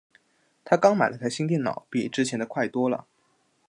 [0.65, 3.05] 她刚买了台新电脑，比之前的快多了。